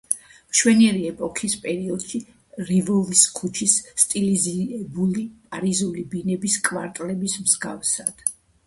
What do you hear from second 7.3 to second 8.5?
მსგავსად.